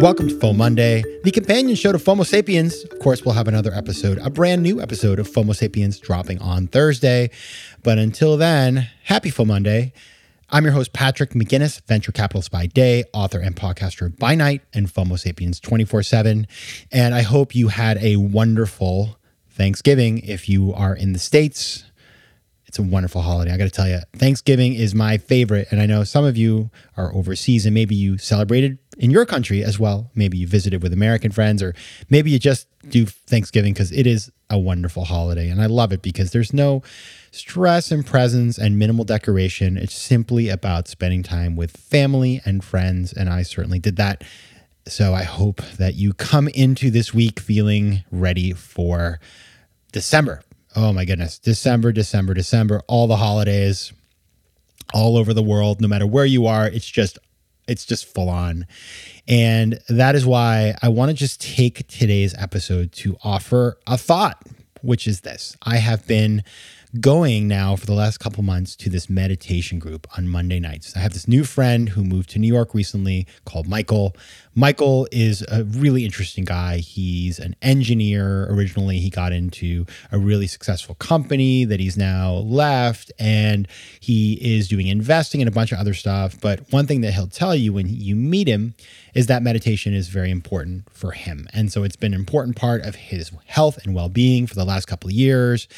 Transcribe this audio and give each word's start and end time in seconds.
Welcome 0.00 0.28
to 0.28 0.34
FOMO 0.36 0.54
Monday, 0.54 1.02
the 1.24 1.32
companion 1.32 1.74
show 1.74 1.90
to 1.90 1.98
FOMO 1.98 2.24
Sapiens. 2.24 2.84
Of 2.84 3.00
course, 3.00 3.24
we'll 3.24 3.34
have 3.34 3.48
another 3.48 3.74
episode, 3.74 4.18
a 4.18 4.30
brand 4.30 4.62
new 4.62 4.80
episode 4.80 5.18
of 5.18 5.28
FOMO 5.28 5.56
Sapiens 5.56 5.98
dropping 5.98 6.38
on 6.38 6.68
Thursday. 6.68 7.30
But 7.82 7.98
until 7.98 8.36
then, 8.36 8.88
happy 9.02 9.32
FOMO 9.32 9.48
Monday. 9.48 9.92
I'm 10.50 10.62
your 10.62 10.72
host, 10.72 10.92
Patrick 10.92 11.30
McGinnis, 11.30 11.84
venture 11.88 12.12
capitalist 12.12 12.52
by 12.52 12.66
day, 12.66 13.06
author 13.12 13.40
and 13.40 13.56
podcaster 13.56 14.16
by 14.16 14.36
night, 14.36 14.62
and 14.72 14.86
FOMO 14.86 15.18
Sapiens 15.18 15.58
24 15.58 16.04
7. 16.04 16.46
And 16.92 17.12
I 17.12 17.22
hope 17.22 17.56
you 17.56 17.66
had 17.66 17.98
a 17.98 18.18
wonderful 18.18 19.18
Thanksgiving 19.50 20.20
if 20.20 20.48
you 20.48 20.72
are 20.74 20.94
in 20.94 21.12
the 21.12 21.18
States. 21.18 21.82
It's 22.66 22.78
a 22.78 22.82
wonderful 22.82 23.22
holiday. 23.22 23.50
I 23.50 23.56
got 23.56 23.64
to 23.64 23.70
tell 23.70 23.88
you, 23.88 23.98
Thanksgiving 24.14 24.74
is 24.74 24.94
my 24.94 25.18
favorite. 25.18 25.66
And 25.72 25.80
I 25.80 25.86
know 25.86 26.04
some 26.04 26.24
of 26.24 26.36
you 26.36 26.70
are 26.96 27.12
overseas 27.12 27.66
and 27.66 27.74
maybe 27.74 27.96
you 27.96 28.16
celebrated 28.16 28.78
in 28.98 29.10
your 29.10 29.24
country 29.24 29.62
as 29.62 29.78
well. 29.78 30.10
Maybe 30.14 30.36
you 30.36 30.46
visited 30.46 30.82
with 30.82 30.92
American 30.92 31.30
friends, 31.30 31.62
or 31.62 31.74
maybe 32.10 32.30
you 32.30 32.38
just 32.38 32.66
do 32.88 33.06
Thanksgiving 33.06 33.72
because 33.72 33.92
it 33.92 34.06
is 34.06 34.30
a 34.50 34.58
wonderful 34.58 35.04
holiday. 35.04 35.48
And 35.48 35.62
I 35.62 35.66
love 35.66 35.92
it 35.92 36.02
because 36.02 36.32
there's 36.32 36.52
no 36.52 36.82
stress 37.30 37.90
and 37.90 38.04
presents 38.04 38.58
and 38.58 38.78
minimal 38.78 39.04
decoration. 39.04 39.76
It's 39.76 39.94
simply 39.94 40.48
about 40.48 40.88
spending 40.88 41.22
time 41.22 41.54
with 41.54 41.76
family 41.76 42.40
and 42.44 42.64
friends. 42.64 43.12
And 43.12 43.28
I 43.28 43.42
certainly 43.42 43.78
did 43.78 43.96
that. 43.96 44.24
So 44.86 45.14
I 45.14 45.22
hope 45.22 45.60
that 45.78 45.94
you 45.94 46.12
come 46.14 46.48
into 46.48 46.90
this 46.90 47.12
week 47.12 47.40
feeling 47.40 48.04
ready 48.10 48.52
for 48.52 49.20
December. 49.92 50.42
Oh 50.74 50.92
my 50.92 51.04
goodness. 51.04 51.38
December, 51.38 51.92
December, 51.92 52.34
December, 52.34 52.80
all 52.88 53.06
the 53.06 53.16
holidays 53.16 53.92
all 54.94 55.18
over 55.18 55.34
the 55.34 55.42
world, 55.42 55.80
no 55.80 55.88
matter 55.88 56.06
where 56.06 56.24
you 56.24 56.46
are. 56.46 56.66
It's 56.66 56.88
just 56.88 57.18
it's 57.68 57.84
just 57.84 58.06
full 58.06 58.28
on. 58.28 58.66
And 59.28 59.78
that 59.88 60.14
is 60.14 60.26
why 60.26 60.74
I 60.82 60.88
want 60.88 61.10
to 61.10 61.14
just 61.14 61.40
take 61.40 61.86
today's 61.86 62.34
episode 62.34 62.92
to 62.92 63.16
offer 63.22 63.78
a 63.86 63.98
thought, 63.98 64.42
which 64.82 65.06
is 65.06 65.20
this. 65.20 65.56
I 65.62 65.76
have 65.76 66.06
been 66.06 66.42
going 67.00 67.46
now 67.46 67.76
for 67.76 67.86
the 67.86 67.92
last 67.92 68.18
couple 68.18 68.42
months 68.42 68.74
to 68.76 68.88
this 68.88 69.10
meditation 69.10 69.78
group 69.78 70.06
on 70.16 70.28
Monday 70.28 70.58
nights. 70.58 70.96
I 70.96 71.00
have 71.00 71.12
this 71.12 71.28
new 71.28 71.44
friend 71.44 71.90
who 71.90 72.02
moved 72.02 72.30
to 72.30 72.38
New 72.38 72.46
York 72.46 72.74
recently 72.74 73.26
called 73.44 73.68
Michael. 73.68 74.16
Michael 74.54 75.06
is 75.12 75.44
a 75.50 75.64
really 75.64 76.04
interesting 76.04 76.44
guy. 76.44 76.78
He's 76.78 77.38
an 77.38 77.54
engineer. 77.62 78.50
Originally, 78.50 78.98
he 78.98 79.10
got 79.10 79.32
into 79.32 79.86
a 80.10 80.18
really 80.18 80.46
successful 80.46 80.94
company 80.96 81.64
that 81.64 81.78
he's 81.78 81.96
now 81.96 82.32
left, 82.34 83.12
and 83.18 83.68
he 84.00 84.34
is 84.34 84.66
doing 84.66 84.86
investing 84.86 85.40
and 85.40 85.48
a 85.48 85.52
bunch 85.52 85.72
of 85.72 85.78
other 85.78 85.94
stuff. 85.94 86.40
But 86.40 86.72
one 86.72 86.86
thing 86.86 87.02
that 87.02 87.12
he'll 87.12 87.26
tell 87.28 87.54
you 87.54 87.72
when 87.72 87.86
you 87.88 88.16
meet 88.16 88.48
him 88.48 88.74
is 89.14 89.26
that 89.26 89.42
meditation 89.42 89.94
is 89.94 90.08
very 90.08 90.30
important 90.30 90.88
for 90.90 91.12
him. 91.12 91.48
And 91.52 91.72
so 91.72 91.84
it's 91.84 91.96
been 91.96 92.14
an 92.14 92.20
important 92.20 92.56
part 92.56 92.82
of 92.82 92.94
his 92.94 93.30
health 93.46 93.78
and 93.84 93.94
well-being 93.94 94.46
for 94.46 94.54
the 94.54 94.64
last 94.64 94.86
couple 94.86 95.08
of 95.08 95.14
years. 95.14 95.68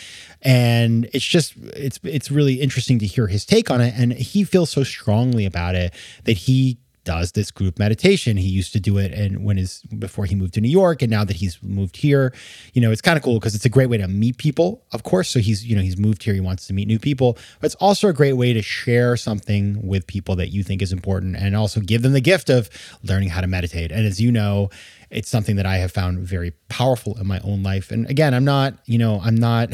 And 0.42 1.08
it's 1.12 1.24
just 1.24 1.54
it's 1.56 2.00
it's 2.02 2.30
really 2.30 2.54
interesting 2.54 2.98
to 3.00 3.06
hear 3.06 3.26
his 3.26 3.44
take 3.44 3.70
on 3.70 3.80
it. 3.80 3.94
And 3.96 4.12
he 4.12 4.44
feels 4.44 4.70
so 4.70 4.84
strongly 4.84 5.46
about 5.46 5.74
it 5.74 5.94
that 6.24 6.36
he 6.36 6.78
does 7.10 7.32
this 7.32 7.50
group 7.50 7.76
meditation. 7.76 8.36
He 8.36 8.48
used 8.48 8.72
to 8.72 8.78
do 8.78 8.96
it 8.96 9.12
and 9.12 9.44
when 9.44 9.56
his 9.56 9.82
before 9.98 10.26
he 10.26 10.36
moved 10.36 10.54
to 10.54 10.60
New 10.60 10.74
York 10.82 11.02
and 11.02 11.10
now 11.10 11.24
that 11.24 11.36
he's 11.36 11.60
moved 11.60 11.96
here, 11.96 12.32
you 12.72 12.80
know, 12.80 12.92
it's 12.92 13.00
kind 13.00 13.16
of 13.16 13.24
cool 13.24 13.40
because 13.40 13.56
it's 13.56 13.64
a 13.64 13.68
great 13.68 13.90
way 13.90 13.98
to 13.98 14.06
meet 14.06 14.36
people, 14.38 14.84
of 14.92 15.02
course. 15.02 15.28
So 15.28 15.40
he's, 15.40 15.66
you 15.66 15.74
know, 15.74 15.82
he's 15.82 15.98
moved 15.98 16.22
here, 16.22 16.34
he 16.34 16.40
wants 16.40 16.68
to 16.68 16.72
meet 16.72 16.86
new 16.86 17.00
people, 17.00 17.36
but 17.58 17.66
it's 17.66 17.74
also 17.76 18.06
a 18.06 18.12
great 18.12 18.34
way 18.34 18.52
to 18.52 18.62
share 18.62 19.16
something 19.16 19.84
with 19.84 20.06
people 20.06 20.36
that 20.36 20.50
you 20.50 20.62
think 20.62 20.82
is 20.82 20.92
important 20.92 21.34
and 21.36 21.56
also 21.56 21.80
give 21.80 22.02
them 22.02 22.12
the 22.12 22.20
gift 22.20 22.48
of 22.48 22.70
learning 23.02 23.30
how 23.30 23.40
to 23.40 23.48
meditate. 23.48 23.90
And 23.90 24.06
as 24.06 24.20
you 24.20 24.30
know, 24.30 24.70
it's 25.10 25.28
something 25.28 25.56
that 25.56 25.66
I 25.66 25.78
have 25.78 25.90
found 25.90 26.20
very 26.20 26.52
powerful 26.68 27.18
in 27.18 27.26
my 27.26 27.40
own 27.40 27.62
life. 27.62 27.90
And 27.90 28.08
again, 28.08 28.32
I'm 28.32 28.44
not, 28.44 28.74
you 28.86 28.98
know, 28.98 29.20
I'm 29.22 29.34
not 29.34 29.70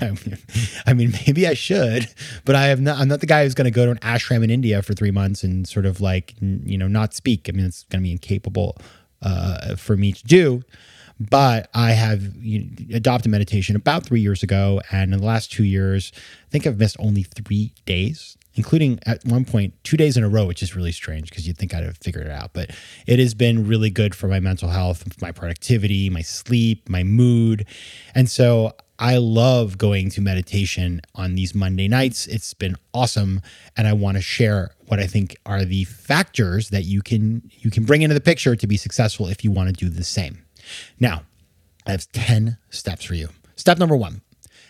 I 0.86 0.92
mean, 0.92 1.12
maybe 1.26 1.46
I 1.46 1.54
should, 1.54 2.08
but 2.44 2.54
I 2.54 2.66
have 2.66 2.80
not. 2.80 2.98
I'm 2.98 3.08
not 3.08 3.20
the 3.20 3.26
guy 3.26 3.44
who's 3.44 3.54
going 3.54 3.66
to 3.66 3.70
go 3.70 3.86
to 3.86 3.90
an 3.90 3.98
ashram 3.98 4.44
in 4.44 4.50
India 4.50 4.82
for 4.82 4.94
three 4.94 5.10
months 5.10 5.42
and 5.42 5.66
sort 5.66 5.86
of 5.86 6.00
like 6.00 6.34
you 6.40 6.78
know 6.78 6.88
not 6.88 7.14
speak. 7.14 7.48
I 7.48 7.52
mean, 7.52 7.66
it's 7.66 7.84
going 7.84 8.02
to 8.02 8.06
be 8.06 8.12
incapable 8.12 8.76
uh, 9.22 9.76
for 9.76 9.96
me 9.96 10.12
to 10.12 10.24
do. 10.24 10.62
But 11.18 11.70
I 11.72 11.92
have 11.92 12.36
you 12.36 12.60
know, 12.60 12.96
adopted 12.96 13.30
meditation 13.30 13.74
about 13.74 14.04
three 14.04 14.20
years 14.20 14.42
ago, 14.42 14.82
and 14.90 15.14
in 15.14 15.20
the 15.20 15.26
last 15.26 15.50
two 15.50 15.64
years, 15.64 16.12
I 16.14 16.50
think 16.50 16.66
I've 16.66 16.78
missed 16.78 16.96
only 16.98 17.22
three 17.22 17.72
days 17.86 18.36
including 18.56 18.98
at 19.06 19.24
one 19.24 19.44
point 19.44 19.74
two 19.84 19.96
days 19.96 20.16
in 20.16 20.24
a 20.24 20.28
row, 20.28 20.46
which 20.46 20.62
is 20.62 20.74
really 20.74 20.92
strange 20.92 21.28
because 21.30 21.46
you'd 21.46 21.58
think 21.58 21.74
I'd 21.74 21.84
have 21.84 21.98
figured 21.98 22.26
it 22.26 22.32
out. 22.32 22.52
But 22.52 22.70
it 23.06 23.18
has 23.18 23.34
been 23.34 23.66
really 23.66 23.90
good 23.90 24.14
for 24.14 24.28
my 24.28 24.40
mental 24.40 24.68
health, 24.68 25.20
my 25.20 25.32
productivity, 25.32 26.10
my 26.10 26.22
sleep, 26.22 26.88
my 26.88 27.02
mood. 27.02 27.66
And 28.14 28.28
so 28.28 28.72
I 28.98 29.18
love 29.18 29.76
going 29.76 30.10
to 30.10 30.20
meditation 30.20 31.02
on 31.14 31.34
these 31.34 31.54
Monday 31.54 31.86
nights. 31.86 32.26
It's 32.26 32.54
been 32.54 32.76
awesome 32.94 33.42
and 33.76 33.86
I 33.86 33.92
want 33.92 34.16
to 34.16 34.22
share 34.22 34.70
what 34.86 35.00
I 35.00 35.06
think 35.06 35.36
are 35.44 35.64
the 35.64 35.84
factors 35.84 36.70
that 36.70 36.84
you 36.84 37.02
can 37.02 37.42
you 37.50 37.70
can 37.70 37.84
bring 37.84 38.02
into 38.02 38.14
the 38.14 38.20
picture 38.20 38.56
to 38.56 38.66
be 38.66 38.76
successful 38.76 39.26
if 39.26 39.44
you 39.44 39.50
want 39.50 39.68
to 39.68 39.72
do 39.72 39.90
the 39.90 40.04
same. 40.04 40.44
Now, 40.98 41.22
I 41.86 41.92
have 41.92 42.10
10 42.12 42.58
steps 42.70 43.04
for 43.04 43.14
you. 43.14 43.28
Step 43.54 43.78
number 43.78 43.96
1. 43.96 44.22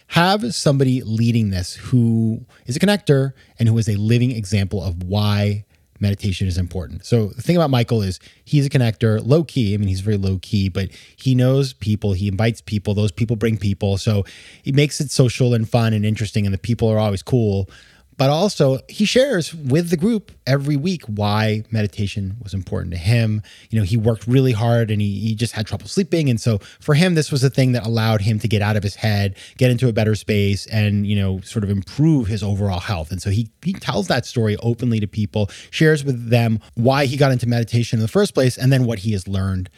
Have 0.09 0.55
somebody 0.55 1.03
leading 1.03 1.51
this 1.51 1.75
who 1.75 2.47
is 2.67 2.77
a 2.77 2.79
connector 2.79 3.33
and 3.59 3.69
who 3.69 3.77
is 3.79 3.89
a 3.89 3.97
living 3.97 4.31
example 4.31 4.83
of 4.83 5.03
why 5.03 5.65
meditation 6.01 6.47
is 6.47 6.59
important. 6.59 7.05
So 7.05 7.29
the 7.29 7.43
thing 7.43 7.57
about 7.57 7.71
Michael 7.71 8.03
is 8.03 8.21
he's 8.45 8.67
a 8.67 8.71
connector, 8.71 9.21
low 9.25 9.45
key. 9.45 9.75
I 9.75 9.77
mean, 9.79 9.89
he's 9.89 10.01
very 10.01 10.17
low 10.17 10.39
key, 10.41 10.69
but 10.69 10.91
he 11.17 11.35
knows 11.35 11.73
people. 11.73 12.13
He 12.13 12.29
invites 12.29 12.61
people. 12.61 12.95
Those 12.95 13.13
people 13.13 13.37
bring 13.37 13.57
people. 13.57 13.99
So 13.99 14.25
he 14.63 14.73
makes 14.73 15.01
it 15.01 15.11
social 15.11 15.55
and 15.55 15.69
fun 15.69 15.93
and 15.93 16.05
interesting, 16.05 16.47
and 16.47 16.55
the 16.55 16.59
people 16.59 16.89
are 16.89 16.99
always 16.99 17.23
cool 17.23 17.69
but 18.17 18.31
also 18.31 18.79
he 18.89 19.05
shares 19.05 19.55
with 19.55 19.91
the 19.91 19.97
group 19.97 20.33
every 20.47 20.77
week 20.77 21.03
why 21.05 21.65
meditation 21.71 22.37
was 22.43 22.55
important 22.55 22.93
to 22.93 22.99
him. 22.99 23.43
You 23.71 23.79
know, 23.79 23.85
he 23.85 23.97
worked 23.97 24.27
really 24.27 24.53
hard 24.53 24.91
and 24.91 25.01
he, 25.01 25.21
he 25.21 25.35
just 25.35 25.53
had 25.53 25.67
trouble 25.67 25.87
sleeping. 25.87 26.31
And 26.31 26.41
so 26.41 26.59
for 26.81 26.95
him, 26.95 27.15
this 27.15 27.31
was 27.31 27.45
a 27.45 27.51
thing 27.51 27.73
that 27.73 27.87
allowed 27.87 28.23
him 28.23 28.39
to 28.39 28.49
get 28.49 28.63
out 28.63 28.77
of 28.77 28.83
his 28.83 28.95
head, 28.95 29.37
get 29.59 29.71
into 29.71 29.89
a 29.89 29.93
better 29.93 30.15
space, 30.15 30.67
and, 30.67 31.07
you 31.07 31.17
know, 31.17 31.41
sort 31.41 31.65
of 31.65 31.71
improve 31.71 32.27
his 32.27 32.43
overall 32.43 32.81
health. 32.81 33.11
And 33.11 33.21
so 33.21 33.31
he, 33.31 33.51
he 33.63 33.73
tells 33.73 34.09
that 34.09 34.25
story 34.25 34.57
openly 34.63 35.01
to 35.01 35.07
people, 35.07 35.51
shares 35.71 36.05
with 36.05 36.31
them 36.31 36.61
why 36.75 37.07
he 37.07 37.17
got 37.17 37.33
into 37.33 37.47
meditation 37.47 37.99
in 37.99 38.03
the 38.03 38.09
first 38.09 38.35
place, 38.35 38.57
and 38.57 38.73
then 38.73 38.85
what 38.85 39.01
he 39.01 39.13
has 39.13 39.29
learned 39.29 39.69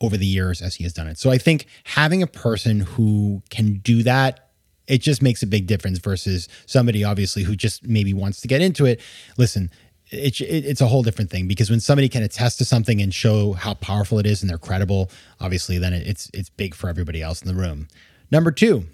over 0.00 0.16
the 0.16 0.26
years 0.26 0.60
as 0.60 0.76
he 0.76 0.84
has 0.84 0.92
done 0.92 1.08
it. 1.08 1.18
So 1.18 1.30
I 1.30 1.38
think 1.38 1.66
having 1.84 2.22
a 2.22 2.26
person 2.26 2.80
who 2.80 3.42
can 3.50 3.78
do 3.78 4.02
that 4.02 4.45
it 4.86 4.98
just 4.98 5.22
makes 5.22 5.42
a 5.42 5.46
big 5.46 5.66
difference 5.66 5.98
versus 5.98 6.48
somebody 6.66 7.04
obviously 7.04 7.42
who 7.42 7.56
just 7.56 7.86
maybe 7.86 8.14
wants 8.14 8.40
to 8.40 8.48
get 8.48 8.60
into 8.60 8.84
it. 8.84 9.00
Listen, 9.36 9.70
it, 10.10 10.40
it, 10.40 10.64
it's 10.64 10.80
a 10.80 10.86
whole 10.86 11.02
different 11.02 11.30
thing 11.30 11.48
because 11.48 11.70
when 11.70 11.80
somebody 11.80 12.08
can 12.08 12.22
attest 12.22 12.58
to 12.58 12.64
something 12.64 13.00
and 13.00 13.12
show 13.12 13.52
how 13.52 13.74
powerful 13.74 14.18
it 14.18 14.26
is 14.26 14.42
and 14.42 14.50
they're 14.50 14.58
credible, 14.58 15.10
obviously 15.40 15.78
then 15.78 15.92
it, 15.92 16.06
it's 16.06 16.30
it's 16.32 16.48
big 16.50 16.74
for 16.74 16.88
everybody 16.88 17.22
else 17.22 17.42
in 17.42 17.48
the 17.48 17.60
room. 17.60 17.88
Number 18.30 18.50
two, 18.50 18.84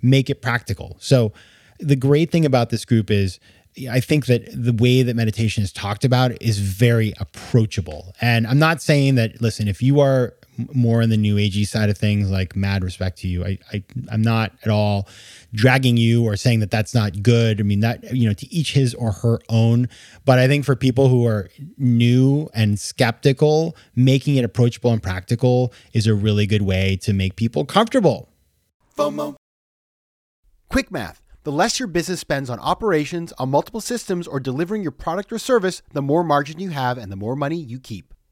make 0.00 0.30
it 0.30 0.42
practical. 0.42 0.96
So 1.00 1.32
the 1.78 1.96
great 1.96 2.30
thing 2.30 2.46
about 2.46 2.70
this 2.70 2.84
group 2.84 3.10
is 3.10 3.38
I 3.90 4.00
think 4.00 4.26
that 4.26 4.48
the 4.52 4.72
way 4.72 5.02
that 5.02 5.16
meditation 5.16 5.62
is 5.62 5.72
talked 5.72 6.04
about 6.04 6.40
is 6.42 6.58
very 6.58 7.14
approachable. 7.18 8.14
And 8.20 8.46
I'm 8.46 8.58
not 8.58 8.82
saying 8.82 9.14
that, 9.14 9.40
listen, 9.40 9.66
if 9.66 9.80
you 9.80 10.00
are 10.00 10.34
more 10.72 11.02
in 11.02 11.10
the 11.10 11.16
new 11.16 11.36
agey 11.36 11.66
side 11.66 11.88
of 11.88 11.98
things, 11.98 12.30
like 12.30 12.54
mad 12.54 12.84
respect 12.84 13.18
to 13.18 13.28
you, 13.28 13.44
I, 13.44 13.58
I, 13.72 13.82
I'm 14.10 14.22
not 14.22 14.52
at 14.62 14.70
all 14.70 15.08
dragging 15.52 15.96
you 15.96 16.24
or 16.24 16.36
saying 16.36 16.60
that 16.60 16.70
that's 16.70 16.94
not 16.94 17.22
good. 17.22 17.60
I 17.60 17.62
mean, 17.62 17.80
that, 17.80 18.14
you 18.14 18.28
know, 18.28 18.34
to 18.34 18.52
each 18.52 18.72
his 18.72 18.94
or 18.94 19.12
her 19.12 19.38
own. 19.48 19.88
But 20.24 20.38
I 20.38 20.46
think 20.48 20.64
for 20.64 20.76
people 20.76 21.08
who 21.08 21.26
are 21.26 21.48
new 21.78 22.48
and 22.54 22.78
skeptical, 22.78 23.76
making 23.96 24.36
it 24.36 24.44
approachable 24.44 24.92
and 24.92 25.02
practical 25.02 25.72
is 25.92 26.06
a 26.06 26.14
really 26.14 26.46
good 26.46 26.62
way 26.62 26.96
to 27.02 27.12
make 27.12 27.36
people 27.36 27.64
comfortable. 27.64 28.28
FOMO. 28.96 29.36
Quick 30.68 30.90
math. 30.90 31.22
The 31.44 31.52
less 31.52 31.80
your 31.80 31.88
business 31.88 32.20
spends 32.20 32.48
on 32.48 32.60
operations, 32.60 33.32
on 33.32 33.50
multiple 33.50 33.80
systems, 33.80 34.28
or 34.28 34.38
delivering 34.38 34.82
your 34.82 34.92
product 34.92 35.32
or 35.32 35.38
service, 35.38 35.82
the 35.92 36.00
more 36.00 36.22
margin 36.22 36.60
you 36.60 36.70
have 36.70 36.98
and 36.98 37.10
the 37.10 37.16
more 37.16 37.34
money 37.34 37.56
you 37.56 37.80
keep. 37.80 38.14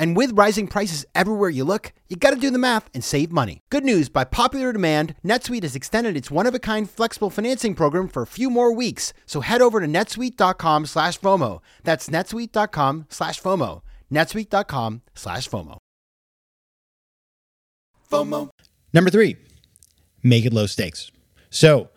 And 0.00 0.16
with 0.16 0.36
rising 0.36 0.66
prices 0.66 1.04
everywhere 1.14 1.50
you 1.50 1.62
look, 1.62 1.92
you 2.08 2.16
gotta 2.16 2.36
do 2.36 2.50
the 2.50 2.56
math 2.56 2.88
and 2.94 3.04
save 3.04 3.30
money. 3.30 3.60
Good 3.68 3.84
news 3.84 4.08
by 4.08 4.24
popular 4.24 4.72
demand, 4.72 5.14
NetSuite 5.22 5.62
has 5.62 5.76
extended 5.76 6.16
its 6.16 6.30
one 6.30 6.46
of 6.46 6.54
a 6.54 6.58
kind 6.58 6.88
flexible 6.88 7.28
financing 7.28 7.74
program 7.74 8.08
for 8.08 8.22
a 8.22 8.26
few 8.26 8.48
more 8.48 8.72
weeks. 8.72 9.12
So 9.26 9.42
head 9.42 9.60
over 9.60 9.78
to 9.78 9.86
netsuite.com 9.86 10.86
slash 10.86 11.20
FOMO. 11.20 11.60
That's 11.84 12.08
netsuite.com 12.08 13.06
slash 13.10 13.42
FOMO. 13.42 13.82
netsuite.com 14.10 15.02
slash 15.14 15.50
FOMO. 15.50 15.76
FOMO. 18.10 18.48
Number 18.94 19.10
three, 19.10 19.36
make 20.22 20.46
it 20.46 20.54
low 20.54 20.64
stakes. 20.64 21.12
So, 21.50 21.90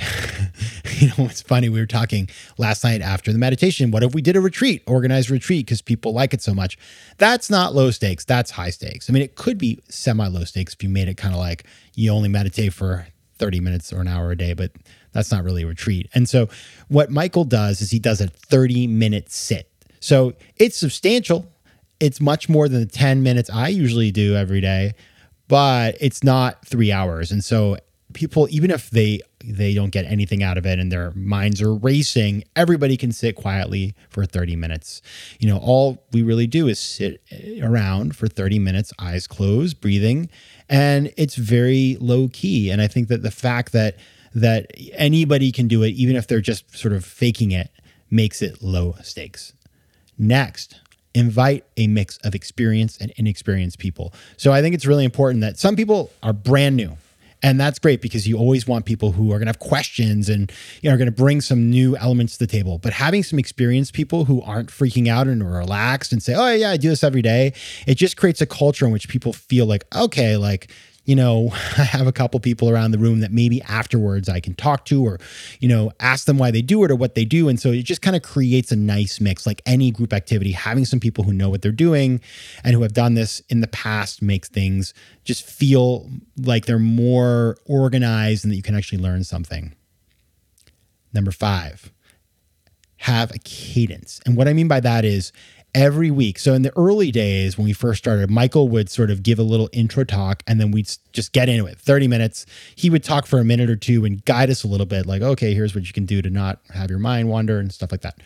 you 0.98 1.08
know, 1.08 1.26
it's 1.26 1.42
funny. 1.42 1.68
We 1.68 1.80
were 1.80 1.86
talking 1.86 2.28
last 2.58 2.84
night 2.84 3.00
after 3.00 3.32
the 3.32 3.38
meditation. 3.38 3.90
What 3.90 4.02
if 4.02 4.14
we 4.14 4.22
did 4.22 4.36
a 4.36 4.40
retreat, 4.40 4.82
organized 4.86 5.30
retreat, 5.30 5.66
because 5.66 5.82
people 5.82 6.12
like 6.12 6.34
it 6.34 6.42
so 6.42 6.54
much? 6.54 6.78
That's 7.18 7.50
not 7.50 7.74
low 7.74 7.90
stakes. 7.90 8.24
That's 8.24 8.50
high 8.50 8.70
stakes. 8.70 9.08
I 9.08 9.12
mean, 9.12 9.22
it 9.22 9.34
could 9.34 9.58
be 9.58 9.80
semi 9.88 10.26
low 10.26 10.44
stakes 10.44 10.74
if 10.74 10.82
you 10.82 10.88
made 10.88 11.08
it 11.08 11.16
kind 11.16 11.34
of 11.34 11.40
like 11.40 11.64
you 11.94 12.10
only 12.10 12.28
meditate 12.28 12.72
for 12.72 13.06
30 13.38 13.60
minutes 13.60 13.92
or 13.92 14.00
an 14.00 14.08
hour 14.08 14.30
a 14.30 14.36
day, 14.36 14.52
but 14.52 14.72
that's 15.12 15.32
not 15.32 15.44
really 15.44 15.62
a 15.62 15.66
retreat. 15.66 16.08
And 16.14 16.28
so, 16.28 16.48
what 16.88 17.10
Michael 17.10 17.44
does 17.44 17.80
is 17.80 17.90
he 17.90 17.98
does 17.98 18.20
a 18.20 18.28
30 18.28 18.86
minute 18.86 19.30
sit. 19.30 19.70
So, 20.00 20.34
it's 20.56 20.76
substantial. 20.76 21.46
It's 21.98 22.20
much 22.20 22.48
more 22.48 22.68
than 22.68 22.80
the 22.80 22.86
10 22.86 23.22
minutes 23.22 23.50
I 23.50 23.68
usually 23.68 24.10
do 24.10 24.36
every 24.36 24.60
day, 24.60 24.94
but 25.48 25.96
it's 26.00 26.22
not 26.22 26.64
three 26.64 26.92
hours. 26.92 27.32
And 27.32 27.42
so, 27.42 27.76
people 28.12 28.48
even 28.50 28.70
if 28.70 28.90
they 28.90 29.20
they 29.44 29.74
don't 29.74 29.90
get 29.90 30.04
anything 30.04 30.42
out 30.42 30.58
of 30.58 30.66
it 30.66 30.78
and 30.78 30.92
their 30.92 31.12
minds 31.12 31.62
are 31.62 31.74
racing 31.74 32.44
everybody 32.56 32.96
can 32.96 33.12
sit 33.12 33.36
quietly 33.36 33.94
for 34.08 34.26
30 34.26 34.56
minutes. 34.56 35.02
You 35.38 35.48
know 35.48 35.58
all 35.58 36.02
we 36.12 36.22
really 36.22 36.46
do 36.46 36.68
is 36.68 36.78
sit 36.78 37.22
eh, 37.30 37.60
around 37.62 38.16
for 38.16 38.28
30 38.28 38.58
minutes 38.58 38.92
eyes 38.98 39.26
closed 39.26 39.80
breathing 39.80 40.28
and 40.68 41.12
it's 41.16 41.36
very 41.36 41.96
low 42.00 42.28
key 42.28 42.70
and 42.70 42.80
i 42.80 42.86
think 42.86 43.08
that 43.08 43.22
the 43.22 43.30
fact 43.30 43.72
that 43.72 43.96
that 44.34 44.70
anybody 44.92 45.50
can 45.50 45.66
do 45.66 45.82
it 45.82 45.90
even 45.90 46.16
if 46.16 46.26
they're 46.26 46.40
just 46.40 46.76
sort 46.76 46.92
of 46.92 47.04
faking 47.04 47.50
it 47.50 47.70
makes 48.10 48.42
it 48.42 48.62
low 48.62 48.94
stakes. 49.02 49.52
Next 50.18 50.80
invite 51.12 51.64
a 51.76 51.88
mix 51.88 52.18
of 52.18 52.36
experienced 52.36 53.00
and 53.00 53.12
inexperienced 53.16 53.78
people. 53.78 54.12
So 54.36 54.52
i 54.52 54.60
think 54.62 54.74
it's 54.74 54.86
really 54.86 55.04
important 55.04 55.40
that 55.40 55.58
some 55.58 55.74
people 55.74 56.10
are 56.22 56.32
brand 56.32 56.76
new 56.76 56.96
and 57.42 57.58
that's 57.58 57.78
great 57.78 58.00
because 58.00 58.28
you 58.28 58.36
always 58.36 58.66
want 58.66 58.84
people 58.84 59.12
who 59.12 59.32
are 59.32 59.38
going 59.38 59.46
to 59.46 59.50
have 59.50 59.58
questions 59.58 60.28
and 60.28 60.52
you 60.82 60.90
know, 60.90 60.94
are 60.94 60.98
going 60.98 61.06
to 61.06 61.12
bring 61.12 61.40
some 61.40 61.70
new 61.70 61.96
elements 61.96 62.36
to 62.36 62.46
the 62.46 62.50
table. 62.50 62.78
But 62.78 62.92
having 62.92 63.22
some 63.22 63.38
experienced 63.38 63.94
people 63.94 64.26
who 64.26 64.42
aren't 64.42 64.68
freaking 64.68 65.08
out 65.08 65.26
and 65.26 65.42
are 65.42 65.46
relaxed 65.46 66.12
and 66.12 66.22
say, 66.22 66.34
oh, 66.34 66.52
yeah, 66.52 66.70
I 66.70 66.76
do 66.76 66.90
this 66.90 67.02
every 67.02 67.22
day, 67.22 67.52
it 67.86 67.94
just 67.94 68.16
creates 68.16 68.40
a 68.40 68.46
culture 68.46 68.84
in 68.84 68.92
which 68.92 69.08
people 69.08 69.32
feel 69.32 69.66
like, 69.66 69.84
okay, 69.94 70.36
like, 70.36 70.70
you 71.10 71.16
know, 71.16 71.48
I 71.76 71.82
have 71.82 72.06
a 72.06 72.12
couple 72.12 72.38
people 72.38 72.70
around 72.70 72.92
the 72.92 72.98
room 72.98 73.18
that 73.18 73.32
maybe 73.32 73.60
afterwards 73.62 74.28
I 74.28 74.38
can 74.38 74.54
talk 74.54 74.84
to 74.84 75.04
or, 75.04 75.18
you 75.58 75.68
know, 75.68 75.90
ask 75.98 76.26
them 76.26 76.38
why 76.38 76.52
they 76.52 76.62
do 76.62 76.84
it 76.84 76.90
or 76.92 76.94
what 76.94 77.16
they 77.16 77.24
do. 77.24 77.48
And 77.48 77.58
so 77.58 77.72
it 77.72 77.82
just 77.82 78.00
kind 78.00 78.14
of 78.14 78.22
creates 78.22 78.70
a 78.70 78.76
nice 78.76 79.20
mix. 79.20 79.44
Like 79.44 79.60
any 79.66 79.90
group 79.90 80.12
activity, 80.12 80.52
having 80.52 80.84
some 80.84 81.00
people 81.00 81.24
who 81.24 81.32
know 81.32 81.50
what 81.50 81.62
they're 81.62 81.72
doing 81.72 82.20
and 82.62 82.76
who 82.76 82.82
have 82.82 82.92
done 82.92 83.14
this 83.14 83.40
in 83.48 83.60
the 83.60 83.66
past 83.66 84.22
makes 84.22 84.48
things 84.48 84.94
just 85.24 85.44
feel 85.44 86.08
like 86.36 86.66
they're 86.66 86.78
more 86.78 87.56
organized 87.66 88.44
and 88.44 88.52
that 88.52 88.56
you 88.56 88.62
can 88.62 88.76
actually 88.76 89.02
learn 89.02 89.24
something. 89.24 89.74
Number 91.12 91.32
five, 91.32 91.90
have 92.98 93.32
a 93.32 93.38
cadence. 93.40 94.20
And 94.24 94.36
what 94.36 94.46
I 94.46 94.52
mean 94.52 94.68
by 94.68 94.78
that 94.78 95.04
is 95.04 95.32
every 95.74 96.10
week. 96.10 96.38
So 96.38 96.54
in 96.54 96.62
the 96.62 96.76
early 96.76 97.10
days 97.10 97.56
when 97.56 97.64
we 97.64 97.72
first 97.72 97.98
started, 97.98 98.30
Michael 98.30 98.68
would 98.68 98.90
sort 98.90 99.10
of 99.10 99.22
give 99.22 99.38
a 99.38 99.42
little 99.42 99.68
intro 99.72 100.04
talk 100.04 100.42
and 100.46 100.60
then 100.60 100.70
we'd 100.70 100.90
just 101.12 101.32
get 101.32 101.48
into 101.48 101.66
it. 101.66 101.78
30 101.78 102.08
minutes. 102.08 102.46
He 102.74 102.90
would 102.90 103.04
talk 103.04 103.26
for 103.26 103.38
a 103.38 103.44
minute 103.44 103.70
or 103.70 103.76
two 103.76 104.04
and 104.04 104.24
guide 104.24 104.50
us 104.50 104.64
a 104.64 104.68
little 104.68 104.86
bit 104.86 105.06
like, 105.06 105.22
okay, 105.22 105.54
here's 105.54 105.74
what 105.74 105.86
you 105.86 105.92
can 105.92 106.06
do 106.06 106.22
to 106.22 106.30
not 106.30 106.60
have 106.72 106.90
your 106.90 106.98
mind 106.98 107.28
wander 107.28 107.58
and 107.58 107.72
stuff 107.72 107.92
like 107.92 108.02
that. 108.02 108.18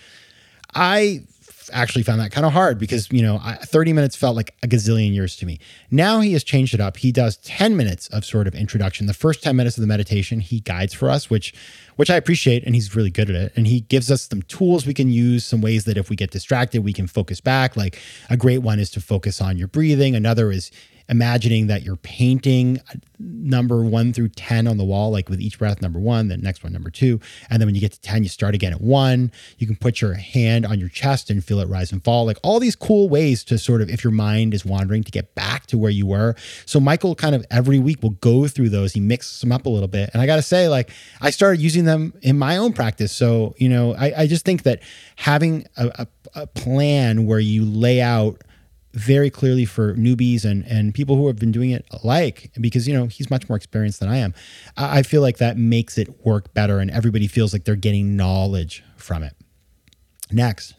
I 0.75 1.23
actually 1.73 2.03
found 2.03 2.21
that 2.21 2.31
kind 2.31 2.47
of 2.47 2.53
hard 2.53 2.79
because 2.79 3.11
you 3.11 3.23
know 3.23 3.41
30 3.63 3.93
minutes 3.93 4.17
felt 4.17 4.37
like 4.37 4.55
a 4.63 4.69
gazillion 4.69 5.15
years 5.15 5.37
to 5.37 5.47
me. 5.47 5.59
Now 5.91 6.21
he 6.21 6.33
has 6.33 6.45
changed 6.45 6.75
it 6.75 6.81
up. 6.81 6.97
He 6.99 7.13
does 7.13 7.37
10 7.39 7.77
minutes 7.77 8.09
of 8.09 8.25
sort 8.25 8.47
of 8.47 8.55
introduction. 8.55 9.07
The 9.07 9.15
first 9.15 9.43
10 9.43 9.57
minutes 9.57 9.77
of 9.77 9.81
the 9.81 9.87
meditation 9.87 10.41
he 10.41 10.61
guides 10.61 10.95
for 10.95 11.11
us 11.11 11.31
which 11.31 11.55
which 11.97 12.11
i 12.11 12.17
appreciate 12.17 12.65
and 12.65 12.75
he's 12.75 12.95
really 12.97 13.11
good 13.11 13.31
at 13.31 13.37
it. 13.37 13.53
And 13.57 13.67
he 13.67 13.81
gives 13.81 14.11
us 14.11 14.29
some 14.29 14.43
tools 14.43 14.87
we 14.87 14.95
can 14.95 15.11
use 15.11 15.45
some 15.45 15.61
ways 15.61 15.85
that 15.85 15.97
if 15.97 16.11
we 16.11 16.17
get 16.17 16.31
distracted 16.31 16.85
we 16.85 16.93
can 16.93 17.07
focus 17.07 17.41
back. 17.41 17.77
Like 17.77 17.99
a 18.31 18.37
great 18.37 18.59
one 18.59 18.79
is 18.79 18.91
to 18.91 19.01
focus 19.01 19.41
on 19.41 19.57
your 19.57 19.69
breathing. 19.69 20.15
Another 20.15 20.51
is 20.51 20.71
imagining 21.09 21.67
that 21.69 21.83
you're 21.83 21.97
painting 21.97 22.81
number 23.19 23.85
one 23.85 24.13
through 24.13 24.29
10 24.29 24.67
on 24.67 24.77
the 24.77 24.85
wall, 24.85 25.11
like 25.11 25.29
with 25.29 25.41
each 25.41 25.59
breath, 25.59 25.81
number 25.81 25.99
one, 25.99 26.29
the 26.29 26.37
next 26.37 26.63
one, 26.63 26.73
number 26.73 26.91
two. 26.91 27.21
And 27.51 27.61
then 27.61 27.67
when 27.67 27.75
you 27.75 27.81
get 27.81 27.93
to 27.93 28.01
10, 28.01 28.23
you 28.23 28.29
start 28.29 28.55
again 28.55 28.73
at 28.73 28.81
one. 28.81 29.31
You 29.59 29.67
can 29.67 29.77
put 29.77 30.01
your 30.01 30.15
hand 30.15 30.67
on 30.67 30.81
your 30.81 30.89
chest 30.89 31.31
and 31.31 31.45
feel 31.45 31.61
it 31.61 31.69
rise 31.69 31.93
and 31.93 32.03
fall. 32.03 32.27
Like 32.27 32.39
all 32.43 32.59
these 32.59 32.77
cool 32.77 33.09
ways 33.09 33.45
to 33.45 33.59
sort 33.59 33.81
of, 33.81 33.89
if 33.89 34.03
your 34.03 34.13
mind 34.13 34.55
is 34.55 34.65
wandering, 34.65 35.05
to 35.05 35.11
get 35.11 35.35
back 35.35 35.67
to 35.67 35.79
where 35.79 35.91
you 35.91 36.07
were. 36.07 36.35
So 36.67 36.81
Michael 36.81 37.15
kind 37.15 37.35
of 37.35 37.45
every 37.51 37.79
week 37.79 38.03
will 38.03 38.11
go 38.11 38.49
through 38.49 38.71
those. 38.71 38.93
He 38.93 39.01
mixes 39.01 39.41
them 39.41 39.53
up 39.53 39.67
a 39.67 39.69
little 39.69 39.89
bit. 39.89 40.11
And 40.13 40.21
I 40.21 40.27
got 40.27 40.37
to 40.37 40.43
say, 40.43 40.69
like, 40.69 40.91
I 41.21 41.31
started 41.31 41.61
using 41.61 41.85
them 41.85 42.15
in 42.23 42.39
my 42.39 42.57
own 42.57 42.73
practice. 42.73 43.13
So, 43.13 43.55
you 43.59 43.69
know, 43.69 43.95
I, 43.95 44.23
I 44.23 44.27
just 44.27 44.45
think 44.45 44.65
that 44.65 44.83
having 45.17 45.67
a, 45.77 46.07
a, 46.35 46.43
a 46.43 46.47
plan 46.47 47.27
where 47.27 47.39
you 47.39 47.65
lay 47.65 48.01
out, 48.01 48.43
very 48.95 49.29
clearly 49.29 49.65
for 49.65 49.95
newbies 49.95 50.45
and 50.45 50.65
and 50.67 50.95
people 50.95 51.17
who 51.17 51.27
have 51.27 51.37
been 51.37 51.51
doing 51.51 51.71
it 51.71 51.85
alike 51.91 52.53
because 52.61 52.87
you 52.87 52.95
know 52.95 53.07
he's 53.07 53.29
much 53.29 53.49
more 53.49 53.57
experienced 53.57 54.01
than 54.01 54.09
I 54.09 54.19
am. 54.19 54.35
I, 54.77 54.99
I 54.99 55.03
feel 55.03 55.21
like 55.21 55.39
that 55.39 55.59
makes 55.59 55.99
it 55.99 56.25
work 56.25 56.55
better 56.55 56.79
and 56.79 56.91
everybody 56.91 57.27
feels 57.27 57.53
like 57.53 57.65
they're 57.65 57.77
getting 57.77 58.17
knowledge 58.17 58.85
from 58.97 59.23
it. 59.25 59.35
Next, 60.31 60.75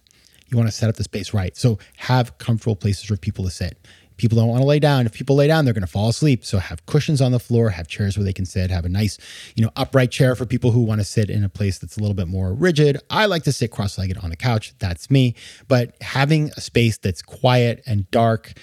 you 0.48 0.57
want 0.57 0.69
to 0.69 0.75
set 0.75 0.89
up 0.89 0.95
the 0.95 1.03
space 1.03 1.34
right. 1.34 1.55
So 1.57 1.77
have 1.98 2.38
comfortable 2.38 2.75
places 2.75 3.03
for 3.03 3.17
people 3.17 3.43
to 3.43 3.51
sit. 3.51 3.77
People 4.17 4.38
don't 4.38 4.48
want 4.48 4.62
to 4.62 4.67
lay 4.67 4.79
down. 4.79 5.05
If 5.05 5.13
people 5.13 5.36
lay 5.36 5.48
down, 5.48 5.65
they're 5.65 5.74
going 5.74 5.86
to 5.86 5.91
fall 5.91 6.10
asleep. 6.10 6.45
So 6.45 6.57
have 6.57 6.86
cushions 6.86 7.22
on 7.22 7.31
the 7.31 7.39
floor, 7.39 7.69
have 7.69 7.88
chairs 7.88 8.17
where 8.17 8.24
they 8.24 8.34
can 8.34 8.45
sit, 8.45 8.72
have 8.72 8.86
a 8.86 8.89
nice, 8.89 9.17
you 9.55 9.63
know, 9.63 9.72
upright 9.75 10.12
chair 10.12 10.36
for 10.36 10.45
people 10.45 10.72
who 10.72 10.81
want 10.81 11.01
to 11.01 11.05
sit 11.05 11.29
in 11.29 11.43
a 11.43 11.50
place 11.50 11.79
that's 11.79 11.98
a 11.98 12.00
little 12.00 12.15
bit 12.15 12.27
more 12.27 12.53
rigid. 12.53 13.00
I 13.10 13.25
like 13.25 13.43
to 13.43 13.51
sit 13.51 13.72
cross-legged 13.72 14.17
on 14.17 14.31
a 14.31 14.36
couch. 14.36 14.74
That's 14.79 15.10
me. 15.10 15.36
But 15.67 15.95
having 16.01 16.51
a 16.57 16.62
space 16.62 16.98
that's 16.98 17.22
quiet 17.22 17.84
and 17.86 18.10
dark. 18.12 18.53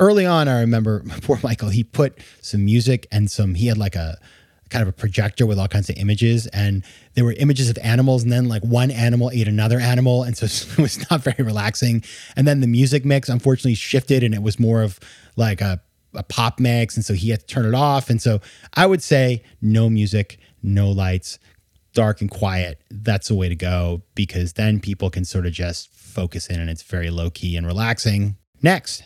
Early 0.00 0.26
on, 0.26 0.48
I 0.48 0.60
remember 0.60 1.04
poor 1.22 1.38
Michael, 1.42 1.68
he 1.68 1.84
put 1.84 2.18
some 2.40 2.64
music 2.64 3.06
and 3.12 3.30
some, 3.30 3.54
he 3.54 3.66
had 3.66 3.78
like 3.78 3.94
a, 3.94 4.18
kind 4.72 4.82
of 4.82 4.88
a 4.88 4.92
projector 4.92 5.44
with 5.44 5.58
all 5.58 5.68
kinds 5.68 5.90
of 5.90 5.96
images 5.98 6.46
and 6.48 6.82
there 7.14 7.24
were 7.24 7.34
images 7.34 7.68
of 7.68 7.78
animals 7.82 8.22
and 8.22 8.32
then 8.32 8.48
like 8.48 8.62
one 8.62 8.90
animal 8.90 9.30
ate 9.30 9.46
another 9.46 9.78
animal 9.78 10.22
and 10.22 10.36
so 10.36 10.46
it 10.72 10.78
was 10.78 11.08
not 11.10 11.20
very 11.20 11.44
relaxing. 11.44 12.02
And 12.36 12.48
then 12.48 12.60
the 12.60 12.66
music 12.66 13.04
mix 13.04 13.28
unfortunately 13.28 13.74
shifted 13.74 14.22
and 14.22 14.34
it 14.34 14.42
was 14.42 14.58
more 14.58 14.82
of 14.82 14.98
like 15.36 15.60
a, 15.60 15.80
a 16.14 16.22
pop 16.22 16.58
mix 16.58 16.96
and 16.96 17.04
so 17.04 17.12
he 17.12 17.28
had 17.28 17.40
to 17.40 17.46
turn 17.46 17.66
it 17.66 17.74
off. 17.74 18.08
And 18.08 18.20
so 18.20 18.40
i 18.74 18.86
would 18.86 19.02
say 19.02 19.42
no 19.60 19.90
music 19.90 20.38
no 20.62 20.90
lights 20.90 21.38
dark 21.92 22.22
and 22.22 22.30
quiet. 22.30 22.80
That's 22.90 23.28
the 23.28 23.34
way 23.34 23.50
to 23.50 23.54
go 23.54 24.02
because 24.14 24.54
then 24.54 24.80
people 24.80 25.10
can 25.10 25.26
sort 25.26 25.44
of 25.44 25.52
just 25.52 25.92
focus 25.92 26.46
in 26.46 26.58
and 26.58 26.70
it's 26.70 26.82
very 26.82 27.10
low 27.10 27.28
key 27.28 27.56
and 27.56 27.66
relaxing. 27.66 28.36
Next 28.62 29.04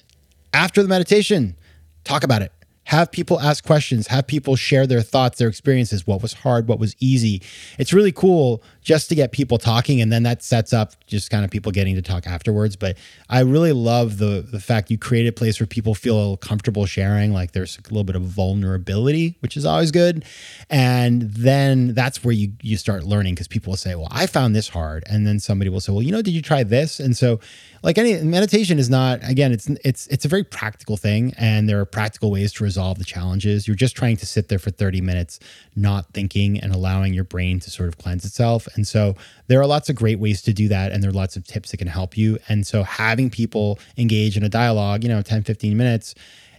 after 0.52 0.80
the 0.80 0.88
meditation 0.88 1.56
talk 2.04 2.22
about 2.22 2.40
it 2.40 2.52
have 2.86 3.10
people 3.10 3.40
ask 3.40 3.64
questions, 3.64 4.06
have 4.06 4.28
people 4.28 4.54
share 4.54 4.86
their 4.86 5.02
thoughts, 5.02 5.38
their 5.38 5.48
experiences, 5.48 6.06
what 6.06 6.22
was 6.22 6.32
hard, 6.32 6.68
what 6.68 6.78
was 6.78 6.94
easy. 7.00 7.42
It's 7.78 7.92
really 7.92 8.12
cool 8.12 8.62
just 8.80 9.08
to 9.08 9.16
get 9.16 9.32
people 9.32 9.58
talking 9.58 10.00
and 10.00 10.12
then 10.12 10.22
that 10.22 10.40
sets 10.40 10.72
up 10.72 10.92
just 11.08 11.28
kind 11.28 11.44
of 11.44 11.50
people 11.50 11.72
getting 11.72 11.96
to 11.96 12.02
talk 12.02 12.28
afterwards. 12.28 12.76
But 12.76 12.96
I 13.28 13.40
really 13.40 13.72
love 13.72 14.18
the 14.18 14.46
the 14.48 14.60
fact 14.60 14.88
you 14.90 14.98
create 14.98 15.26
a 15.26 15.32
place 15.32 15.58
where 15.58 15.66
people 15.66 15.94
feel 15.96 16.36
comfortable 16.36 16.86
sharing, 16.86 17.32
like 17.32 17.52
there's 17.52 17.76
a 17.76 17.82
little 17.82 18.04
bit 18.04 18.14
of 18.14 18.22
vulnerability, 18.22 19.36
which 19.40 19.56
is 19.56 19.66
always 19.66 19.90
good. 19.90 20.24
And 20.70 21.22
then 21.22 21.92
that's 21.94 22.22
where 22.22 22.34
you 22.34 22.52
you 22.62 22.76
start 22.76 23.02
learning 23.02 23.34
because 23.34 23.48
people 23.48 23.72
will 23.72 23.76
say, 23.78 23.96
"Well, 23.96 24.08
I 24.12 24.26
found 24.26 24.54
this 24.54 24.68
hard." 24.68 25.02
And 25.08 25.26
then 25.26 25.40
somebody 25.40 25.70
will 25.70 25.80
say, 25.80 25.90
"Well, 25.90 26.02
you 26.02 26.12
know, 26.12 26.22
did 26.22 26.34
you 26.34 26.42
try 26.42 26.62
this?" 26.62 27.00
And 27.00 27.16
so 27.16 27.40
like 27.82 27.98
any 27.98 28.20
meditation 28.22 28.78
is 28.78 28.90
not 28.90 29.20
again 29.22 29.52
it's 29.52 29.68
it's 29.84 30.06
it's 30.08 30.24
a 30.24 30.28
very 30.28 30.42
practical 30.44 30.96
thing 30.96 31.32
and 31.38 31.68
there 31.68 31.80
are 31.80 31.84
practical 31.84 32.30
ways 32.30 32.52
to 32.52 32.64
resolve 32.64 32.75
the 32.76 33.04
challenges. 33.04 33.66
You're 33.66 33.76
just 33.76 33.96
trying 33.96 34.16
to 34.18 34.26
sit 34.26 34.48
there 34.48 34.58
for 34.58 34.70
30 34.70 35.00
minutes 35.00 35.38
not 35.74 36.12
thinking 36.12 36.58
and 36.58 36.74
allowing 36.74 37.14
your 37.14 37.24
brain 37.24 37.60
to 37.60 37.70
sort 37.70 37.88
of 37.88 37.98
cleanse 37.98 38.24
itself. 38.24 38.68
And 38.74 38.86
so 38.86 39.14
there 39.46 39.60
are 39.60 39.66
lots 39.66 39.88
of 39.88 39.96
great 39.96 40.18
ways 40.18 40.42
to 40.42 40.52
do 40.52 40.68
that 40.68 40.92
and 40.92 41.02
there 41.02 41.10
are 41.10 41.14
lots 41.14 41.36
of 41.36 41.44
tips 41.44 41.70
that 41.70 41.78
can 41.78 41.88
help 41.88 42.16
you. 42.16 42.38
And 42.48 42.66
so 42.66 42.82
having 42.82 43.30
people 43.30 43.78
engage 43.96 44.36
in 44.36 44.42
a 44.42 44.48
dialogue 44.48 45.02
you 45.02 45.08
know 45.08 45.22
10 45.22 45.42
15 45.42 45.76
minutes 45.76 46.14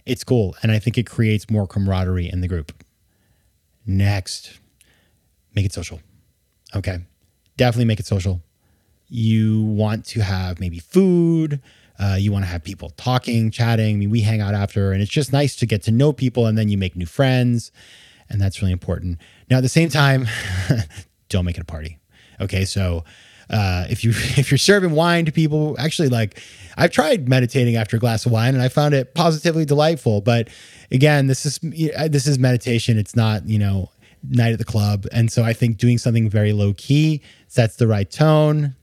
it's 0.06 0.24
cool. 0.24 0.56
And 0.62 0.72
i 0.72 0.78
think 0.78 0.96
it 0.96 1.04
creates 1.06 1.50
more 1.50 1.66
camaraderie 1.66 2.30
in 2.30 2.40
the 2.40 2.48
group. 2.48 2.72
Next 3.86 4.58
make 5.54 5.66
it 5.66 5.72
social. 5.72 6.00
Okay? 6.74 6.98
Definitely 7.56 7.86
make 7.86 8.00
it 8.00 8.06
social. 8.06 8.40
You 9.08 9.62
want 9.62 10.04
to 10.06 10.20
have 10.20 10.60
maybe 10.60 10.78
food. 10.78 11.60
Uh, 11.98 12.16
you 12.18 12.30
want 12.30 12.44
to 12.44 12.50
have 12.50 12.62
people 12.62 12.90
talking, 12.90 13.50
chatting. 13.50 13.96
I 13.96 13.98
mean, 13.98 14.10
we 14.10 14.20
hang 14.20 14.40
out 14.40 14.54
after, 14.54 14.92
and 14.92 15.02
it's 15.02 15.10
just 15.10 15.32
nice 15.32 15.56
to 15.56 15.66
get 15.66 15.82
to 15.84 15.90
know 15.90 16.12
people, 16.12 16.46
and 16.46 16.56
then 16.56 16.68
you 16.68 16.78
make 16.78 16.94
new 16.94 17.06
friends, 17.06 17.72
and 18.28 18.40
that's 18.40 18.60
really 18.62 18.72
important. 18.72 19.18
Now, 19.50 19.58
at 19.58 19.62
the 19.62 19.68
same 19.68 19.88
time, 19.88 20.28
don't 21.28 21.44
make 21.44 21.56
it 21.56 21.62
a 21.62 21.64
party. 21.64 21.98
Okay, 22.40 22.64
so 22.64 23.04
uh, 23.50 23.86
if 23.90 24.04
you 24.04 24.10
if 24.36 24.50
you're 24.50 24.58
serving 24.58 24.92
wine 24.92 25.24
to 25.24 25.32
people, 25.32 25.76
actually, 25.78 26.08
like 26.08 26.40
I've 26.76 26.92
tried 26.92 27.28
meditating 27.28 27.76
after 27.76 27.96
a 27.96 28.00
glass 28.00 28.26
of 28.26 28.32
wine, 28.32 28.54
and 28.54 28.62
I 28.62 28.68
found 28.68 28.94
it 28.94 29.14
positively 29.14 29.64
delightful. 29.64 30.20
But 30.20 30.48
again, 30.90 31.26
this 31.26 31.44
is 31.46 31.58
this 31.58 32.26
is 32.26 32.38
meditation. 32.38 32.98
It's 32.98 33.16
not 33.16 33.46
you 33.46 33.58
know 33.58 33.90
night 34.28 34.52
at 34.52 34.58
the 34.58 34.64
club, 34.64 35.06
and 35.12 35.32
so 35.32 35.42
I 35.42 35.52
think 35.52 35.78
doing 35.78 35.98
something 35.98 36.28
very 36.28 36.52
low 36.52 36.74
key 36.74 37.22
sets 37.48 37.76
the 37.76 37.86
right 37.86 38.10
tone 38.10 38.76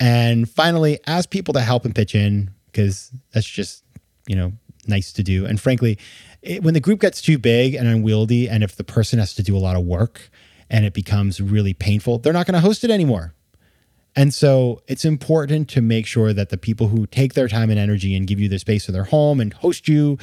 and 0.00 0.48
finally, 0.48 0.98
ask 1.06 1.30
people 1.30 1.54
to 1.54 1.60
help 1.60 1.84
and 1.84 1.94
pitch 1.94 2.14
in 2.14 2.50
because 2.66 3.12
that's 3.32 3.46
just, 3.46 3.84
you 4.26 4.36
know, 4.36 4.52
nice 4.86 5.12
to 5.14 5.22
do. 5.22 5.46
And 5.46 5.60
frankly, 5.60 5.98
it, 6.42 6.62
when 6.62 6.74
the 6.74 6.80
group 6.80 7.00
gets 7.00 7.22
too 7.22 7.38
big 7.38 7.74
and 7.74 7.88
unwieldy, 7.88 8.48
and 8.48 8.62
if 8.62 8.76
the 8.76 8.84
person 8.84 9.18
has 9.18 9.34
to 9.34 9.42
do 9.42 9.56
a 9.56 9.58
lot 9.58 9.76
of 9.76 9.84
work 9.84 10.30
and 10.68 10.84
it 10.84 10.92
becomes 10.92 11.40
really 11.40 11.74
painful, 11.74 12.18
they're 12.18 12.32
not 12.32 12.46
going 12.46 12.54
to 12.54 12.60
host 12.60 12.84
it 12.84 12.90
anymore. 12.90 13.34
And 14.16 14.32
so 14.32 14.80
it's 14.86 15.04
important 15.04 15.68
to 15.70 15.80
make 15.80 16.06
sure 16.06 16.32
that 16.32 16.50
the 16.50 16.56
people 16.56 16.88
who 16.88 17.06
take 17.06 17.34
their 17.34 17.48
time 17.48 17.68
and 17.70 17.80
energy 17.80 18.14
and 18.14 18.28
give 18.28 18.38
you 18.38 18.48
their 18.48 18.60
space 18.60 18.86
of 18.86 18.94
their 18.94 19.04
home 19.04 19.40
and 19.40 19.52
host 19.52 19.88
you 19.88 20.18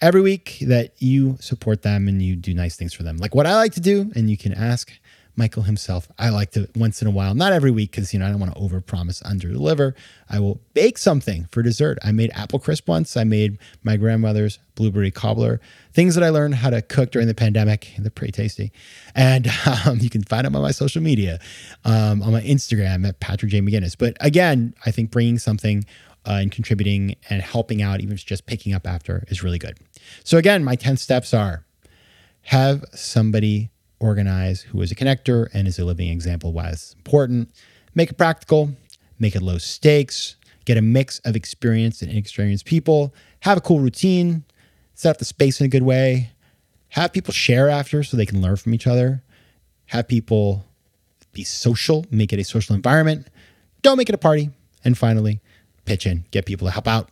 every 0.00 0.20
week, 0.20 0.58
that 0.62 1.00
you 1.00 1.36
support 1.38 1.82
them 1.82 2.08
and 2.08 2.20
you 2.20 2.34
do 2.34 2.52
nice 2.52 2.76
things 2.76 2.92
for 2.92 3.04
them. 3.04 3.16
Like 3.16 3.36
what 3.36 3.46
I 3.46 3.54
like 3.54 3.72
to 3.74 3.80
do, 3.80 4.10
and 4.16 4.28
you 4.28 4.36
can 4.36 4.52
ask 4.52 4.92
Michael 5.38 5.62
himself. 5.62 6.08
I 6.18 6.30
like 6.30 6.50
to 6.50 6.68
once 6.74 7.00
in 7.00 7.06
a 7.06 7.12
while, 7.12 7.32
not 7.34 7.52
every 7.52 7.70
week, 7.70 7.92
because 7.92 8.12
you 8.12 8.18
know 8.18 8.26
I 8.26 8.30
don't 8.30 8.40
want 8.40 8.52
to 8.54 8.60
overpromise, 8.60 9.22
under 9.24 9.48
deliver. 9.48 9.94
I 10.28 10.40
will 10.40 10.60
bake 10.74 10.98
something 10.98 11.46
for 11.52 11.62
dessert. 11.62 11.96
I 12.02 12.10
made 12.10 12.32
apple 12.34 12.58
crisp 12.58 12.88
once. 12.88 13.16
I 13.16 13.22
made 13.22 13.56
my 13.84 13.96
grandmother's 13.96 14.58
blueberry 14.74 15.12
cobbler. 15.12 15.60
Things 15.92 16.16
that 16.16 16.24
I 16.24 16.30
learned 16.30 16.56
how 16.56 16.70
to 16.70 16.82
cook 16.82 17.12
during 17.12 17.28
the 17.28 17.34
pandemic. 17.34 17.94
They're 17.96 18.10
pretty 18.10 18.32
tasty, 18.32 18.72
and 19.14 19.48
um, 19.86 19.98
you 20.00 20.10
can 20.10 20.24
find 20.24 20.44
them 20.44 20.56
on 20.56 20.62
my 20.62 20.72
social 20.72 21.00
media, 21.00 21.38
um, 21.84 22.20
on 22.22 22.32
my 22.32 22.42
Instagram 22.42 23.06
at 23.06 23.20
Patrick 23.20 23.52
J 23.52 23.60
McGinnis. 23.60 23.96
But 23.96 24.16
again, 24.20 24.74
I 24.84 24.90
think 24.90 25.12
bringing 25.12 25.38
something 25.38 25.84
uh, 26.26 26.38
and 26.42 26.50
contributing 26.50 27.14
and 27.30 27.42
helping 27.42 27.80
out, 27.80 28.00
even 28.00 28.16
just 28.16 28.46
picking 28.46 28.74
up 28.74 28.88
after, 28.88 29.24
is 29.28 29.44
really 29.44 29.58
good. 29.58 29.78
So 30.24 30.36
again, 30.36 30.64
my 30.64 30.74
ten 30.74 30.96
steps 30.96 31.32
are 31.32 31.64
have 32.42 32.84
somebody 32.92 33.70
organize 34.00 34.62
who 34.62 34.80
is 34.82 34.90
a 34.90 34.94
connector 34.94 35.48
and 35.52 35.66
is 35.66 35.78
a 35.78 35.84
living 35.84 36.08
example 36.08 36.52
why 36.52 36.68
it's 36.68 36.94
important. 36.94 37.50
Make 37.94 38.10
it 38.10 38.18
practical, 38.18 38.70
make 39.18 39.34
it 39.34 39.42
low 39.42 39.58
stakes, 39.58 40.36
get 40.64 40.76
a 40.76 40.82
mix 40.82 41.18
of 41.20 41.34
experienced 41.34 42.02
and 42.02 42.10
inexperienced 42.10 42.64
people, 42.64 43.14
have 43.40 43.58
a 43.58 43.60
cool 43.60 43.80
routine, 43.80 44.44
set 44.94 45.10
up 45.10 45.18
the 45.18 45.24
space 45.24 45.60
in 45.60 45.66
a 45.66 45.68
good 45.68 45.82
way, 45.82 46.30
have 46.90 47.12
people 47.12 47.32
share 47.32 47.68
after 47.68 48.02
so 48.02 48.16
they 48.16 48.26
can 48.26 48.40
learn 48.40 48.56
from 48.56 48.74
each 48.74 48.86
other, 48.86 49.22
have 49.86 50.08
people 50.08 50.64
be 51.32 51.44
social, 51.44 52.04
make 52.10 52.32
it 52.32 52.38
a 52.38 52.44
social 52.44 52.74
environment, 52.74 53.28
don't 53.82 53.96
make 53.96 54.08
it 54.08 54.14
a 54.14 54.18
party, 54.18 54.50
and 54.84 54.96
finally, 54.96 55.40
pitch 55.84 56.06
in, 56.06 56.24
get 56.30 56.46
people 56.46 56.66
to 56.66 56.72
help 56.72 56.88
out. 56.88 57.10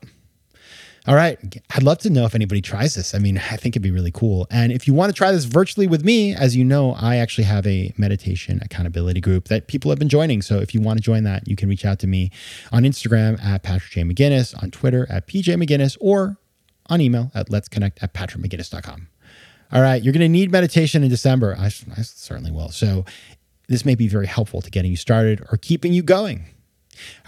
All 1.07 1.15
right. 1.15 1.39
I'd 1.75 1.85
love 1.85 1.99
to 1.99 2.11
know 2.11 2.25
if 2.25 2.35
anybody 2.35 2.61
tries 2.61 2.97
this. 2.97 3.15
I 3.15 3.19
mean, 3.19 3.39
I 3.39 3.57
think 3.57 3.75
it'd 3.75 3.83
be 3.83 3.93
really 3.93 4.11
cool. 4.11 4.49
And 4.51 4.73
if 4.73 4.89
you 4.89 4.95
want 4.95 5.11
to 5.11 5.17
try 5.17 5.31
this 5.31 5.45
virtually 5.45 5.87
with 5.87 6.05
me, 6.05 6.35
as 6.35 6.57
you 6.57 6.65
know, 6.65 6.95
I 6.95 7.17
actually 7.17 7.45
have 7.45 7.65
a 7.65 7.93
meditation 7.97 8.61
accountability 8.65 9.21
group 9.21 9.47
that 9.47 9.69
people 9.69 9.91
have 9.93 10.01
been 10.01 10.09
joining. 10.09 10.43
So 10.43 10.59
if 10.59 10.75
you 10.75 10.81
want 10.81 10.99
to 10.99 11.03
join 11.03 11.23
that, 11.23 11.47
you 11.47 11.55
can 11.55 11.69
reach 11.69 11.85
out 11.85 12.01
to 12.01 12.09
me 12.09 12.33
on 12.73 12.83
Instagram 12.83 13.41
at 13.43 13.63
Patrick 13.63 13.93
J. 13.93 14.03
McGinnis, 14.03 14.61
on 14.61 14.73
Twitter 14.73 15.07
at 15.09 15.29
PJ 15.29 15.55
McGinnis, 15.63 15.97
or 16.01 16.39
on 16.87 17.01
email 17.01 17.31
at 17.35 17.51
let's 17.51 17.69
connect 17.69 18.03
at 18.03 18.13
patrickmcginnis.com. 18.13 19.07
All 19.73 19.83
right. 19.83 20.03
You're 20.03 20.13
going 20.13 20.21
to 20.23 20.29
need 20.29 20.51
meditation 20.51 21.05
in 21.05 21.09
December. 21.09 21.55
I, 21.57 21.67
I 21.67 22.03
certainly 22.03 22.51
will. 22.51 22.71
So 22.71 23.05
this 23.69 23.85
may 23.85 23.95
be 23.95 24.09
very 24.09 24.27
helpful 24.27 24.61
to 24.61 24.71
getting 24.71 24.91
you 24.91 24.97
started 24.97 25.41
or 25.53 25.59
keeping 25.59 25.93
you 25.93 26.03
going. 26.03 26.47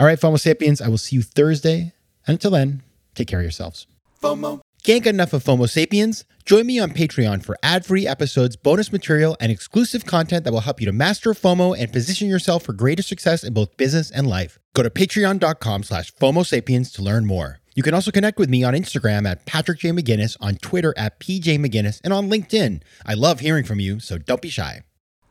All 0.01 0.07
right, 0.07 0.19
FOMO 0.19 0.41
Sapiens, 0.41 0.81
I 0.81 0.89
will 0.89 0.99
see 0.99 1.17
you 1.17 1.23
Thursday. 1.23 1.93
And 2.27 2.35
until 2.35 2.53
then, 2.53 2.83
Take 3.19 3.27
care 3.27 3.41
of 3.41 3.45
yourselves. 3.45 3.89
FOMO. 4.23 4.61
Can't 4.85 5.03
get 5.03 5.13
enough 5.13 5.33
of 5.33 5.43
FOMO 5.43 5.69
Sapiens? 5.69 6.25
Join 6.45 6.67
me 6.67 6.79
on 6.79 6.93
Patreon 6.93 7.43
for 7.45 7.57
ad 7.65 7.85
free 7.85 8.07
episodes, 8.07 8.55
bonus 8.55 8.93
material, 8.93 9.37
and 9.41 9.51
exclusive 9.51 10.07
content 10.07 10.45
that 10.45 10.53
will 10.53 10.61
help 10.61 10.81
you 10.81 10.87
to 10.87 10.93
master 10.93 11.35
FOMO 11.35 11.77
and 11.77 11.93
position 11.93 12.29
yourself 12.29 12.63
for 12.63 12.73
greater 12.73 13.03
success 13.03 13.43
in 13.43 13.53
both 13.53 13.77
business 13.77 14.13
and 14.13 14.29
life. 14.29 14.61
Go 14.73 14.85
to 14.85 14.89
patreon.com 14.91 15.83
slash 15.83 16.15
FOMO 16.15 16.47
Sapiens 16.47 16.93
to 16.93 17.03
learn 17.03 17.27
more. 17.27 17.59
You 17.75 17.83
can 17.83 17.93
also 17.93 18.13
connect 18.13 18.39
with 18.39 18.49
me 18.49 18.63
on 18.63 18.73
Instagram 18.73 19.27
at 19.29 19.45
Patrick 19.47 19.81
J. 19.81 19.91
McGinnis, 19.91 20.37
on 20.41 20.55
Twitter 20.59 20.95
at 20.97 21.19
PJ 21.19 21.59
McGinnis, 21.59 22.01
and 22.05 22.13
on 22.13 22.31
LinkedIn. 22.31 22.83
I 23.05 23.15
love 23.15 23.41
hearing 23.41 23.65
from 23.65 23.81
you, 23.81 23.99
so 23.99 24.17
don't 24.17 24.41
be 24.41 24.49
shy. 24.49 24.85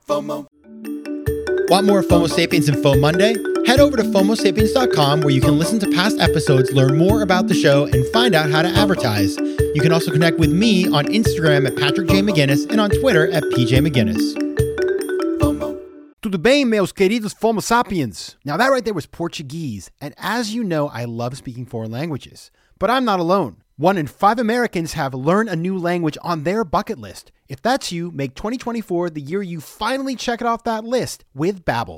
FOMO. 0.10 0.46
Want 1.70 1.88
more 1.88 2.03
FOMO 2.03 2.29
Sapiens 2.29 2.67
Info 2.67 2.98
Monday? 2.98 3.38
Head 3.68 3.82
over 3.82 3.98
to 3.98 4.04
FOMOSapiens.com 4.04 5.20
where 5.20 5.30
you 5.30 5.42
can 5.42 5.60
listen 5.60 5.78
to 5.80 5.92
past 5.92 6.22
episodes, 6.22 6.72
learn 6.72 6.98
more 6.98 7.22
about 7.22 7.50
the 7.50 7.54
show, 7.54 7.84
and 7.84 8.06
find 8.14 8.34
out 8.34 8.50
how 8.50 8.62
to 8.62 8.70
advertise. 8.70 9.36
You 9.76 9.82
can 9.82 9.92
also 9.92 10.10
connect 10.10 10.40
with 10.40 10.54
me 10.54 10.88
on 10.88 11.06
Instagram 11.08 11.68
at 11.68 11.76
Patrick 11.76 12.08
J. 12.08 12.22
McGinnis 12.22 12.72
and 12.72 12.80
on 12.80 12.90
Twitter 12.90 13.30
at 13.30 13.44
PJ 13.44 13.86
McGinnis. 13.86 14.24
Tudo 16.22 16.42
bem, 16.42 16.70
meus 16.70 16.94
queridos 16.94 17.36
Fomo 17.38 17.62
Sapiens? 17.62 18.38
Now, 18.46 18.56
that 18.56 18.70
right 18.70 18.86
there 18.86 18.94
was 18.94 19.06
Portuguese, 19.06 19.92
and 20.00 20.16
as 20.18 20.56
you 20.56 20.64
know, 20.64 20.88
I 20.88 21.04
love 21.04 21.36
speaking 21.36 21.66
foreign 21.66 21.92
languages. 21.92 22.52
But 22.80 22.90
I'm 22.90 23.04
not 23.04 23.20
alone. 23.20 23.58
One 23.76 23.98
in 23.98 24.08
five 24.08 24.40
Americans 24.40 24.94
have 24.94 25.14
learned 25.14 25.50
a 25.50 25.56
new 25.58 25.78
language 25.78 26.18
on 26.22 26.44
their 26.44 26.64
bucket 26.64 27.00
list. 27.00 27.34
If 27.50 27.62
that's 27.62 27.92
you, 27.92 28.12
make 28.12 28.34
2024 28.34 29.10
the 29.10 29.22
year 29.22 29.44
you 29.44 29.60
finally 29.60 30.16
check 30.16 30.40
it 30.40 30.48
off 30.48 30.64
that 30.64 30.86
list 30.86 31.26
with 31.36 31.66
Babbel, 31.66 31.98